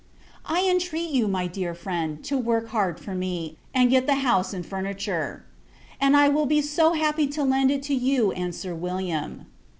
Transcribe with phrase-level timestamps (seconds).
[0.47, 4.51] I entreat you, my dear friend, to work hard for me, and get the house
[4.51, 5.45] and furniture;
[5.99, 9.45] and I will be so happy to lend it to you and Sir William!